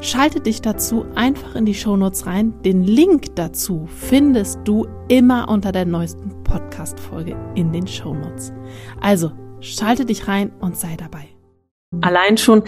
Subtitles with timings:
[0.00, 2.54] Schalte dich dazu einfach in die Shownotes rein.
[2.62, 8.52] Den Link dazu findest du immer unter der neuesten Podcast-Folge in den Shownotes.
[9.00, 11.28] Also schalte dich rein und sei dabei.
[12.02, 12.62] Allein schon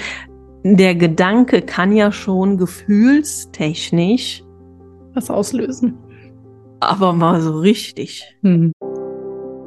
[0.65, 4.42] der Gedanke kann ja schon gefühlstechnisch
[5.15, 5.98] was auslösen.
[6.81, 8.37] Aber mal so richtig.
[8.42, 8.73] Hm.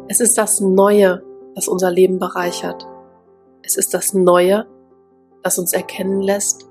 [0.07, 1.23] Es ist das Neue,
[1.55, 2.87] das unser Leben bereichert.
[3.61, 4.65] Es ist das Neue,
[5.43, 6.70] das uns erkennen lässt,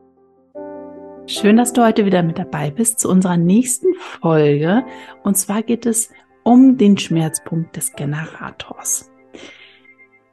[1.31, 4.83] Schön, dass du heute wieder mit dabei bist zu unserer nächsten Folge.
[5.23, 6.11] Und zwar geht es
[6.43, 9.09] um den Schmerzpunkt des Generators.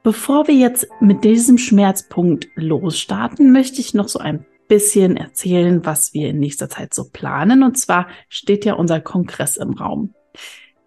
[0.02, 6.14] Bevor wir jetzt mit diesem Schmerzpunkt losstarten, möchte ich noch so ein bisschen erzählen, was
[6.14, 7.62] wir in nächster Zeit so planen.
[7.62, 10.14] Und zwar steht ja unser Kongress im Raum.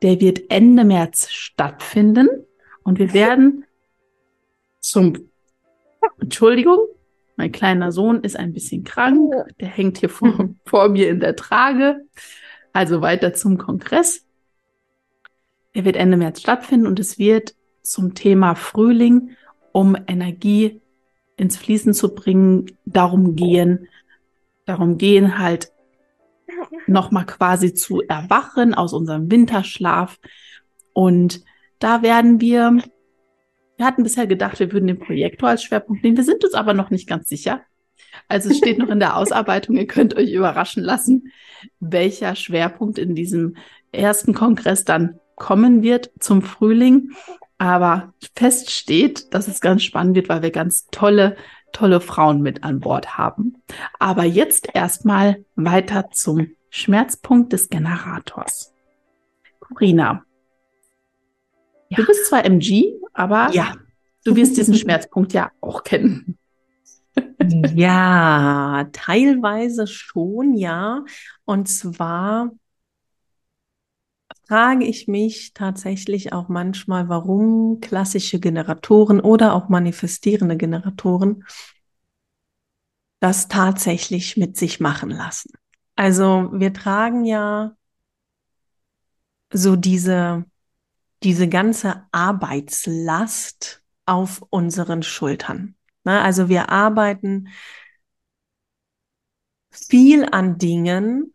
[0.02, 2.28] Der wird Ende März stattfinden
[2.84, 3.64] und wir werden
[4.82, 5.30] zum,
[6.20, 6.80] Entschuldigung,
[7.42, 9.34] mein kleiner Sohn ist ein bisschen krank.
[9.60, 12.06] Der hängt hier vor, vor mir in der Trage.
[12.72, 14.28] Also weiter zum Kongress.
[15.74, 19.32] Der wird Ende März stattfinden und es wird zum Thema Frühling,
[19.72, 20.82] um Energie
[21.36, 23.88] ins Fließen zu bringen, darum gehen,
[24.66, 25.72] darum gehen halt
[26.86, 30.20] nochmal quasi zu erwachen aus unserem Winterschlaf.
[30.94, 31.44] Und
[31.80, 32.84] da werden wir
[33.82, 36.16] wir hatten bisher gedacht, wir würden den Projektor als Schwerpunkt nehmen.
[36.16, 37.62] Wir sind uns aber noch nicht ganz sicher.
[38.28, 39.76] Also es steht noch in der Ausarbeitung.
[39.76, 41.32] Ihr könnt euch überraschen lassen,
[41.80, 43.56] welcher Schwerpunkt in diesem
[43.92, 47.14] ersten Kongress dann kommen wird zum Frühling.
[47.58, 51.36] Aber fest steht, dass es ganz spannend wird, weil wir ganz tolle,
[51.74, 53.64] tolle Frauen mit an Bord haben.
[53.98, 58.76] Aber jetzt erstmal weiter zum Schmerzpunkt des Generators.
[59.60, 60.24] Corina,
[61.92, 61.98] ja.
[61.98, 63.76] Du bist zwar MG, aber ja.
[64.24, 66.38] du wirst diesen Schmerzpunkt ja auch kennen.
[67.76, 71.04] Ja, teilweise schon, ja.
[71.44, 72.52] Und zwar
[74.48, 81.44] frage ich mich tatsächlich auch manchmal, warum klassische Generatoren oder auch manifestierende Generatoren
[83.20, 85.52] das tatsächlich mit sich machen lassen.
[85.96, 87.76] Also wir tragen ja
[89.52, 90.46] so diese
[91.24, 95.76] diese ganze Arbeitslast auf unseren Schultern.
[96.04, 97.50] Na, also wir arbeiten
[99.70, 101.34] viel an Dingen,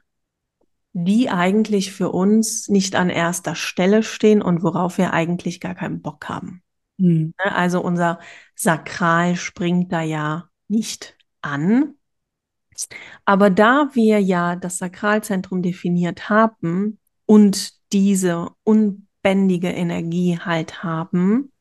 [0.92, 6.02] die eigentlich für uns nicht an erster Stelle stehen und worauf wir eigentlich gar keinen
[6.02, 6.62] Bock haben.
[6.98, 7.34] Mhm.
[7.38, 8.18] Also unser
[8.54, 11.94] Sakral springt da ja nicht an.
[13.24, 21.52] Aber da wir ja das Sakralzentrum definiert haben und diese un lebendige Energie halt haben,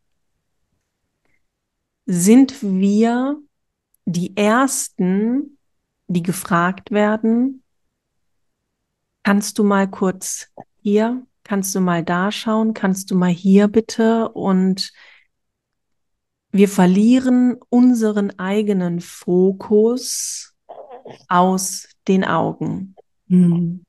[2.05, 3.41] sind wir
[4.05, 5.57] die Ersten,
[6.07, 7.63] die gefragt werden,
[9.23, 10.51] kannst du mal kurz
[10.83, 14.91] hier, kannst du mal da schauen, kannst du mal hier bitte und
[16.51, 20.53] wir verlieren unseren eigenen Fokus
[21.27, 22.95] aus den Augen.
[23.27, 23.84] Hm.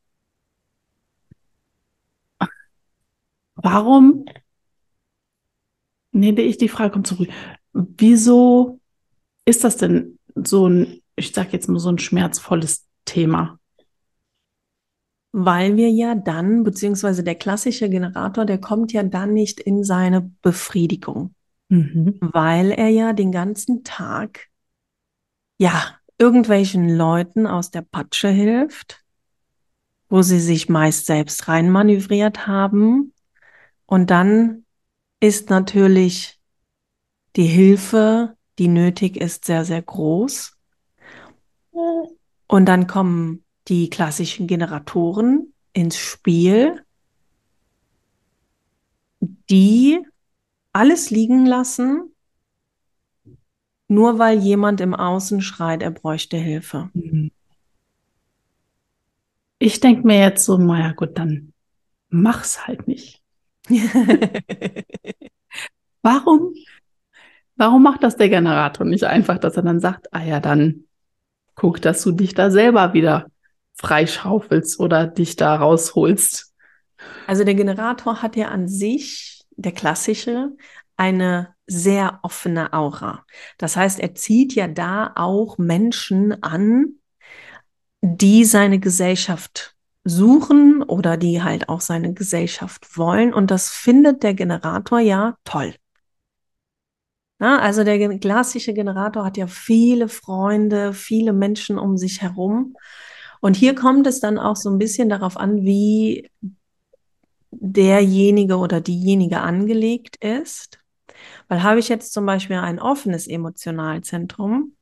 [3.66, 4.26] Warum?
[6.12, 7.28] Nee, ich die Frage kommt zurück.
[7.72, 8.78] Wieso
[9.44, 13.58] ist das denn so ein, ich sag jetzt mal so ein schmerzvolles Thema?
[15.32, 20.30] Weil wir ja dann, beziehungsweise der klassische Generator, der kommt ja dann nicht in seine
[20.42, 21.34] Befriedigung.
[21.68, 22.18] Mhm.
[22.20, 24.46] Weil er ja den ganzen Tag,
[25.58, 29.04] ja, irgendwelchen Leuten aus der Patsche hilft,
[30.08, 33.12] wo sie sich meist selbst reinmanövriert haben,
[33.86, 34.64] und dann
[35.20, 36.40] ist natürlich
[37.36, 40.56] die Hilfe, die nötig ist, sehr, sehr groß.
[42.48, 46.82] Und dann kommen die klassischen Generatoren ins Spiel,
[49.50, 49.98] die
[50.72, 52.14] alles liegen lassen,
[53.88, 56.90] nur weil jemand im Außen schreit, er bräuchte Hilfe.
[59.58, 61.52] Ich denke mir jetzt so, naja gut, dann
[62.08, 63.22] mach's halt nicht.
[66.02, 66.54] warum?
[67.56, 70.84] Warum macht das der Generator nicht einfach, dass er dann sagt, ah ja, dann
[71.54, 73.26] guck, dass du dich da selber wieder
[73.74, 76.52] freischaufelst oder dich da rausholst?
[77.26, 80.50] Also der Generator hat ja an sich, der klassische,
[80.96, 83.24] eine sehr offene Aura.
[83.58, 86.96] Das heißt, er zieht ja da auch Menschen an,
[88.02, 89.75] die seine Gesellschaft
[90.06, 93.34] suchen oder die halt auch seine Gesellschaft wollen.
[93.34, 95.74] Und das findet der Generator ja toll.
[97.38, 102.76] Na, also der klassische Generator hat ja viele Freunde, viele Menschen um sich herum.
[103.40, 106.30] Und hier kommt es dann auch so ein bisschen darauf an, wie
[107.50, 110.78] derjenige oder diejenige angelegt ist.
[111.48, 114.75] Weil habe ich jetzt zum Beispiel ein offenes Emotionalzentrum,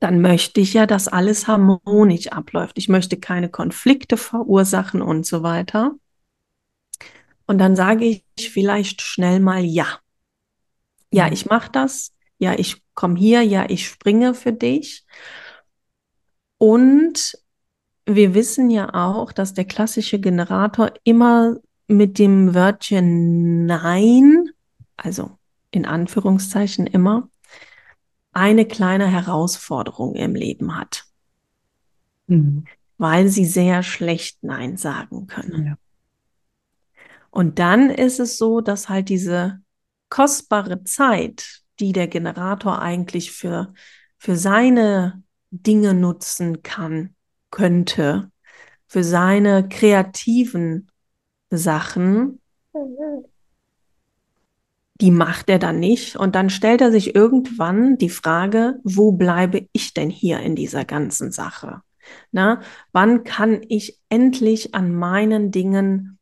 [0.00, 2.78] dann möchte ich ja, dass alles harmonisch abläuft.
[2.78, 5.92] Ich möchte keine Konflikte verursachen und so weiter.
[7.46, 9.98] Und dann sage ich vielleicht schnell mal ja.
[11.10, 11.32] Ja, mhm.
[11.32, 12.12] ich mache das.
[12.38, 13.42] Ja, ich komme hier.
[13.42, 15.04] Ja, ich springe für dich.
[16.58, 17.38] Und
[18.06, 21.56] wir wissen ja auch, dass der klassische Generator immer
[21.88, 24.50] mit dem Wörtchen Nein,
[24.96, 25.30] also
[25.70, 27.28] in Anführungszeichen immer,
[28.38, 31.04] eine kleine Herausforderung im Leben hat.
[32.26, 32.64] Mhm.
[32.96, 35.66] Weil sie sehr schlecht Nein sagen können.
[35.66, 35.78] Ja.
[37.30, 39.60] Und dann ist es so, dass halt diese
[40.08, 43.72] kostbare Zeit, die der Generator eigentlich für,
[44.16, 47.14] für seine Dinge nutzen kann,
[47.50, 48.30] könnte,
[48.86, 50.90] für seine kreativen
[51.50, 52.40] Sachen,
[55.00, 56.16] die macht er dann nicht.
[56.16, 60.84] Und dann stellt er sich irgendwann die Frage, wo bleibe ich denn hier in dieser
[60.84, 61.82] ganzen Sache?
[62.32, 62.60] Na,
[62.92, 66.18] wann kann ich endlich an meinen Dingen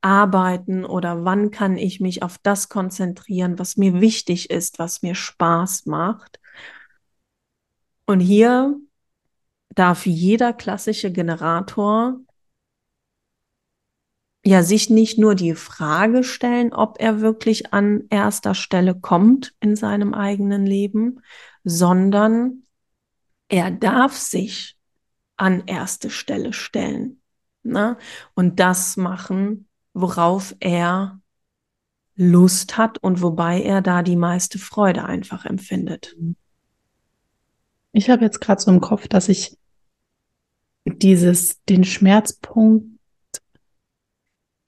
[0.00, 5.14] arbeiten oder wann kann ich mich auf das konzentrieren, was mir wichtig ist, was mir
[5.14, 6.40] Spaß macht?
[8.06, 8.76] Und hier
[9.74, 12.20] darf jeder klassische Generator
[14.48, 19.76] ja sich nicht nur die Frage stellen, ob er wirklich an erster Stelle kommt in
[19.76, 21.20] seinem eigenen Leben,
[21.64, 22.62] sondern
[23.48, 24.78] er darf sich
[25.36, 27.20] an erste Stelle stellen
[27.62, 27.98] ne?
[28.34, 31.20] und das machen, worauf er
[32.16, 36.16] Lust hat und wobei er da die meiste Freude einfach empfindet.
[37.92, 39.58] Ich habe jetzt gerade so im Kopf, dass ich
[40.84, 42.97] dieses den Schmerzpunkt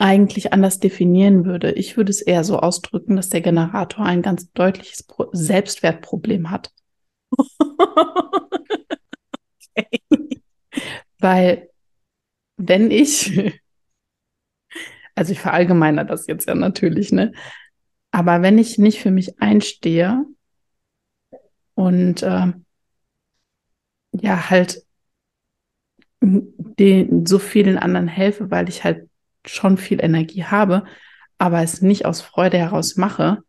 [0.01, 1.73] eigentlich anders definieren würde.
[1.73, 6.73] Ich würde es eher so ausdrücken, dass der Generator ein ganz deutliches Pro Selbstwertproblem hat.
[9.77, 10.01] okay.
[11.19, 11.69] Weil
[12.57, 13.61] wenn ich,
[15.15, 17.33] also ich verallgemeiner das jetzt ja natürlich, ne?
[18.11, 20.25] Aber wenn ich nicht für mich einstehe
[21.75, 22.53] und äh,
[24.13, 24.83] ja halt
[26.23, 29.10] den so vielen anderen helfe, weil ich halt
[29.47, 30.85] schon viel Energie habe,
[31.39, 33.43] aber es nicht aus Freude heraus mache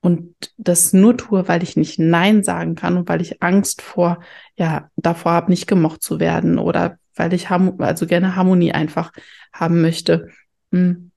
[0.00, 4.20] und das nur tue, weil ich nicht Nein sagen kann und weil ich Angst vor,
[4.56, 9.10] ja, davor habe, nicht gemocht zu werden oder weil ich also gerne Harmonie einfach
[9.52, 10.30] haben möchte.
[10.70, 11.10] Hm.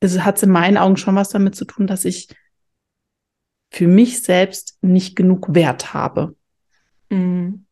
[0.00, 2.28] Es hat in meinen Augen schon was damit zu tun, dass ich
[3.70, 6.36] für mich selbst nicht genug Wert habe.
[7.10, 7.64] Mhm.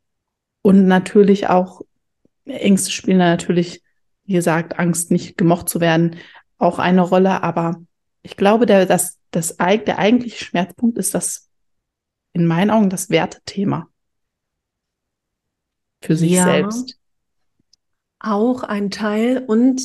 [0.63, 1.83] Und natürlich auch
[2.45, 3.83] Ängste spielen da natürlich
[4.27, 6.17] wie gesagt, Angst, nicht gemocht zu werden,
[6.59, 7.43] auch eine Rolle.
[7.43, 7.81] Aber
[8.23, 11.49] ich glaube, der, das, das, der eigentliche Schmerzpunkt ist das,
[12.33, 13.89] in meinen Augen, das Wertethema.
[16.03, 16.99] Für sich ja, selbst.
[18.19, 19.45] Auch ein Teil.
[19.47, 19.83] Und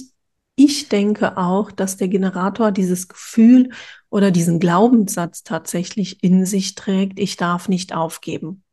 [0.56, 3.72] ich denke auch, dass der Generator dieses Gefühl
[4.10, 8.64] oder diesen Glaubenssatz tatsächlich in sich trägt, ich darf nicht aufgeben.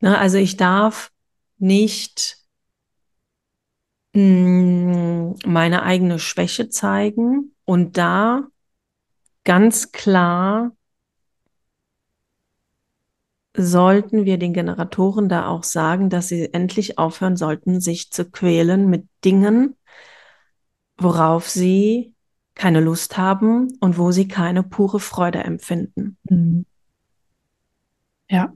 [0.00, 1.10] Na, also ich darf
[1.58, 2.38] nicht
[4.16, 8.46] meine eigene Schwäche zeigen und da
[9.44, 10.72] ganz klar
[13.54, 18.88] sollten wir den Generatoren da auch sagen, dass sie endlich aufhören sollten, sich zu quälen
[18.88, 19.76] mit Dingen,
[20.98, 22.14] worauf sie
[22.54, 26.16] keine Lust haben und wo sie keine pure Freude empfinden.
[26.24, 26.64] Mhm.
[28.30, 28.52] Ja.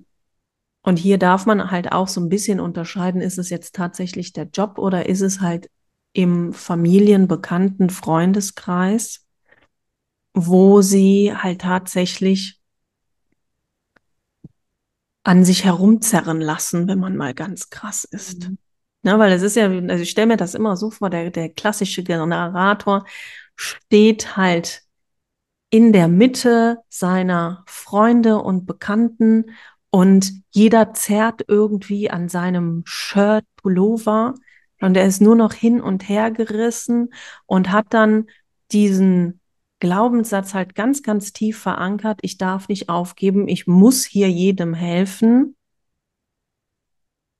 [0.90, 4.48] Und hier darf man halt auch so ein bisschen unterscheiden, ist es jetzt tatsächlich der
[4.52, 5.70] Job oder ist es halt
[6.12, 9.24] im Familienbekannten Freundeskreis?
[10.34, 12.60] wo sie halt tatsächlich
[15.22, 18.48] an sich herumzerren lassen, wenn man mal ganz krass ist.
[18.48, 18.58] Mhm.
[19.02, 21.48] Ja, weil es ist ja, also ich stelle mir das immer so vor, der, der
[21.50, 23.04] klassische Generator
[23.56, 24.82] steht halt
[25.70, 29.50] in der Mitte seiner Freunde und Bekannten
[29.90, 34.34] und jeder zerrt irgendwie an seinem Shirt, Pullover
[34.80, 37.12] und er ist nur noch hin und her gerissen
[37.46, 38.26] und hat dann
[38.72, 39.40] diesen
[39.80, 42.20] Glaubenssatz halt ganz, ganz tief verankert.
[42.22, 43.48] Ich darf nicht aufgeben.
[43.48, 45.56] Ich muss hier jedem helfen.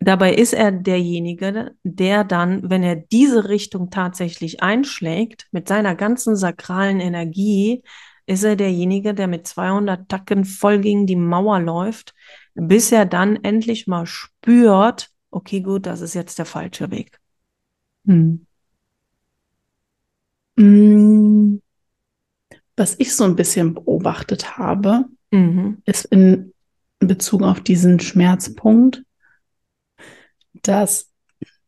[0.02, 6.36] Dabei ist er derjenige, der dann, wenn er diese Richtung tatsächlich einschlägt, mit seiner ganzen
[6.36, 7.82] sakralen Energie,
[8.30, 12.14] ist er derjenige, der mit 200 Tacken voll gegen die Mauer läuft,
[12.54, 17.18] bis er dann endlich mal spürt, okay, gut, das ist jetzt der falsche Weg.
[18.06, 18.46] Hm.
[20.56, 21.60] hm.
[22.76, 25.82] Was ich so ein bisschen beobachtet habe, mhm.
[25.84, 26.54] ist in
[27.00, 29.02] Bezug auf diesen Schmerzpunkt,
[30.62, 31.10] dass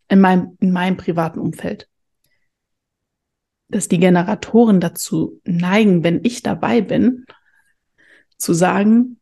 [0.09, 1.88] in meinem, in meinem privaten Umfeld,
[3.72, 7.24] dass die Generatoren dazu neigen, wenn ich dabei bin,
[8.36, 9.18] zu sagen,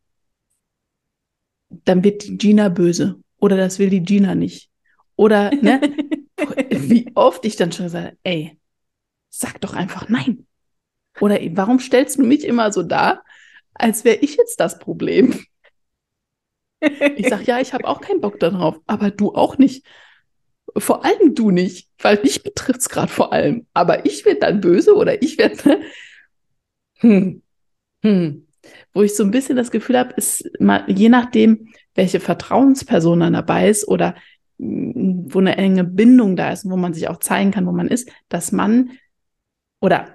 [1.69, 4.69] dann wird die Gina böse oder das will die Gina nicht.
[5.15, 5.81] Oder, ne,
[6.71, 8.59] wie oft ich dann schon sage, ey,
[9.29, 10.47] sag doch einfach nein.
[11.21, 13.23] Oder warum stellst du mich immer so dar,
[13.75, 15.41] als wäre ich jetzt das Problem?
[17.17, 19.85] Ich sage, ja, ich habe auch keinen Bock darauf, aber du auch nicht.
[20.77, 23.67] Vor allem du nicht, weil mich betrifft es gerade vor allem.
[23.75, 25.81] Aber ich werde dann böse oder ich werde.
[27.03, 27.43] Hm,
[28.05, 28.47] hm.
[28.93, 33.33] Wo ich so ein bisschen das Gefühl habe, ist mal, je nachdem, welche Vertrauensperson dann
[33.33, 34.17] dabei ist oder
[34.59, 38.11] wo eine enge Bindung da ist, wo man sich auch zeigen kann, wo man ist,
[38.29, 38.91] dass man
[39.81, 40.09] oder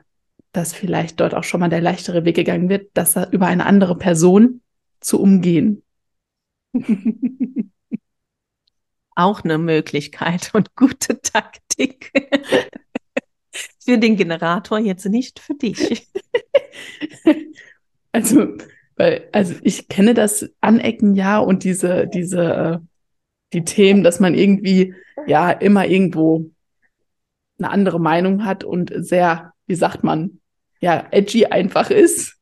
[0.52, 3.98] dass vielleicht dort auch schon mal der leichtere Weg gegangen wird, das über eine andere
[3.98, 4.62] Person
[5.00, 5.84] zu umgehen.
[9.16, 12.12] auch eine Möglichkeit und gute Taktik.
[13.86, 16.08] für den Generator jetzt nicht für dich.
[18.12, 18.48] Also,
[18.96, 22.80] weil, also ich kenne das Anecken ja und diese, diese, äh,
[23.52, 24.96] die Themen, dass man irgendwie
[25.28, 26.50] ja immer irgendwo
[27.60, 30.40] eine andere Meinung hat und sehr, wie sagt man,
[30.80, 32.40] ja, edgy einfach ist.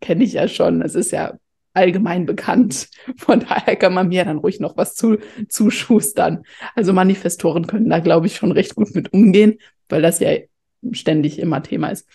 [0.00, 0.80] Kenne ich ja schon.
[0.80, 1.38] Es ist ja
[1.72, 2.88] allgemein bekannt.
[3.16, 6.44] Von daher kann man mir dann ruhig noch was zu, zuschustern.
[6.74, 9.58] Also Manifestoren können da, glaube ich, schon recht gut mit umgehen,
[9.88, 10.36] weil das ja
[10.92, 12.08] ständig immer Thema ist.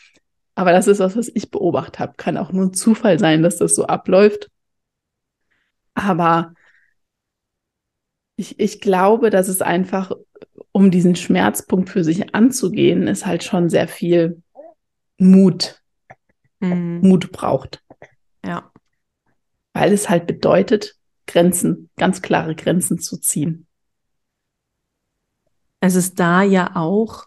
[0.55, 2.13] Aber das ist was, was ich beobachtet habe.
[2.17, 4.49] Kann auch nur ein Zufall sein, dass das so abläuft.
[5.93, 6.53] Aber
[8.37, 10.11] ich, ich glaube, dass es einfach,
[10.71, 14.41] um diesen Schmerzpunkt für sich anzugehen, ist halt schon sehr viel
[15.17, 15.81] Mut,
[16.59, 16.99] mhm.
[17.01, 17.81] Mut braucht.
[18.45, 18.71] Ja
[19.75, 20.95] weil es halt bedeutet,
[21.27, 23.67] Grenzen, ganz klare Grenzen zu ziehen.
[25.81, 27.25] Es ist da ja auch,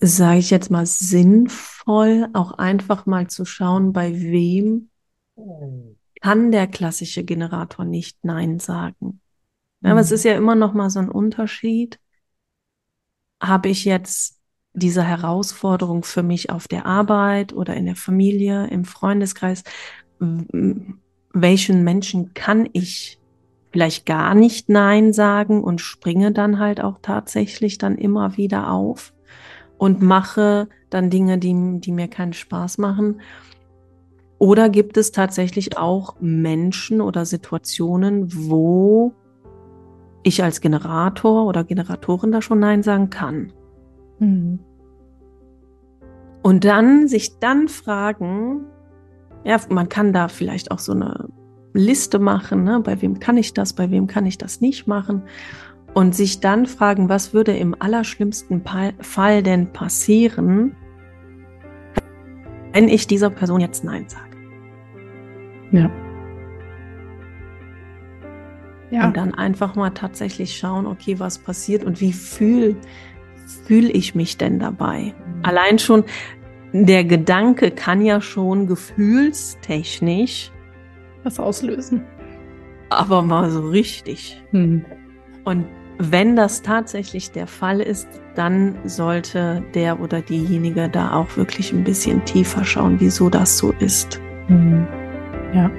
[0.00, 4.88] sage ich jetzt mal, sinnvoll, auch einfach mal zu schauen, bei wem
[6.22, 9.20] kann der klassische Generator nicht Nein sagen.
[9.80, 10.14] Ja, aber es mhm.
[10.14, 11.98] ist ja immer noch mal so ein Unterschied.
[13.42, 14.40] Habe ich jetzt
[14.74, 19.64] diese Herausforderung für mich auf der Arbeit oder in der Familie, im Freundeskreis?
[20.18, 23.18] Welchen Menschen kann ich
[23.72, 29.12] vielleicht gar nicht Nein sagen und springe dann halt auch tatsächlich dann immer wieder auf
[29.78, 33.20] und mache dann Dinge, die, die mir keinen Spaß machen.
[34.38, 39.12] Oder gibt es tatsächlich auch Menschen oder Situationen, wo
[40.22, 43.52] ich als Generator oder Generatorin da schon Nein sagen kann?
[44.20, 44.60] Mhm.
[46.42, 48.66] Und dann sich dann fragen,
[49.44, 51.28] ja, man kann da vielleicht auch so eine
[51.74, 52.80] Liste machen, ne?
[52.80, 55.22] bei wem kann ich das, bei wem kann ich das nicht machen
[55.92, 58.62] und sich dann fragen, was würde im allerschlimmsten
[59.00, 60.76] Fall denn passieren,
[62.72, 64.36] wenn ich dieser Person jetzt Nein sage.
[65.70, 65.90] Ja.
[68.90, 69.06] Ja.
[69.06, 72.76] Und dann einfach mal tatsächlich schauen, okay, was passiert und wie fühle
[73.66, 75.14] fühl ich mich denn dabei?
[75.26, 75.44] Mhm.
[75.44, 76.04] Allein schon,
[76.82, 80.50] der Gedanke kann ja schon gefühlstechnisch
[81.22, 82.02] was auslösen.
[82.90, 84.42] Aber mal so richtig.
[84.50, 84.84] Hm.
[85.44, 85.66] Und
[85.98, 91.84] wenn das tatsächlich der Fall ist, dann sollte der oder diejenige da auch wirklich ein
[91.84, 94.20] bisschen tiefer schauen, wieso das so ist.
[94.48, 94.86] Hm.
[95.54, 95.70] Ja.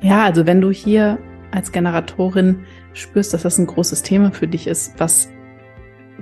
[0.00, 1.18] Ja, also wenn du hier
[1.50, 5.30] als Generatorin spürst, dass das ein großes Thema für dich ist, was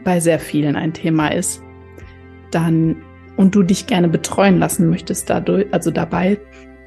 [0.02, 1.63] bei sehr vielen ein Thema ist,
[2.55, 2.97] dann
[3.37, 6.39] und du dich gerne betreuen lassen möchtest dadurch, also dabei,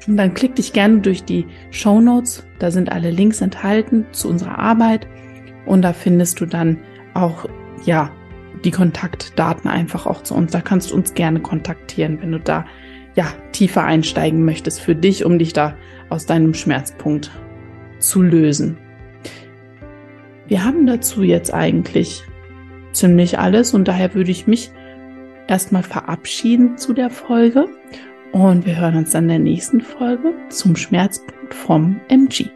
[0.06, 2.46] dann klick dich gerne durch die Show Notes.
[2.58, 5.06] Da sind alle Links enthalten zu unserer Arbeit
[5.66, 6.78] und da findest du dann
[7.14, 7.46] auch,
[7.84, 8.10] ja,
[8.64, 10.52] die Kontaktdaten einfach auch zu uns.
[10.52, 12.64] Da kannst du uns gerne kontaktieren, wenn du da,
[13.14, 15.76] ja, tiefer einsteigen möchtest für dich, um dich da
[16.08, 17.30] aus deinem Schmerzpunkt
[17.98, 18.78] zu lösen.
[20.46, 22.24] Wir haben dazu jetzt eigentlich
[22.92, 24.70] ziemlich alles und daher würde ich mich
[25.48, 27.68] erstmal verabschieden zu der Folge
[28.32, 32.50] und wir hören uns dann in der nächsten Folge zum Schmerzpunkt vom MG.